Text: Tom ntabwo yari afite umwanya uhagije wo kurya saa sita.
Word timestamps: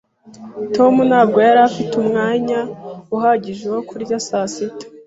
Tom 0.75 0.93
ntabwo 1.09 1.37
yari 1.47 1.59
afite 1.69 1.93
umwanya 2.03 2.59
uhagije 3.15 3.65
wo 3.73 3.81
kurya 3.89 4.17
saa 4.27 4.47
sita. 4.53 4.85